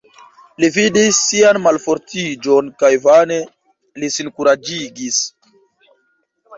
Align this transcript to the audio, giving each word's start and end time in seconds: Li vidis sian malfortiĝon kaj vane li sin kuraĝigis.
Li 0.61 0.69
vidis 0.77 1.19
sian 1.25 1.59
malfortiĝon 1.65 2.73
kaj 2.81 2.91
vane 3.05 3.39
li 4.01 4.13
sin 4.19 4.35
kuraĝigis. 4.39 5.25